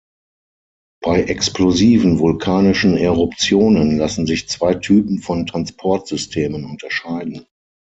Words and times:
Bei 1.03 1.21
explosiven 1.25 2.17
vulkanischen 2.17 2.97
Eruptionen 2.97 3.99
lassen 3.99 4.25
sich 4.25 4.49
zwei 4.49 4.73
Typen 4.73 5.19
von 5.19 5.45
Transportsystemen 5.45 6.65
unterscheiden. 6.65 7.45